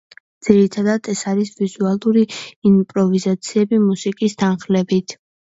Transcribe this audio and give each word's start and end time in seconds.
ძირითადად 0.45 1.09
ეს 1.13 1.21
არის 1.31 1.51
ვიზუალური 1.59 2.23
იმპროვიზაციები 2.71 3.81
მუსიკის 3.85 4.37
თანხლებით. 4.43 5.17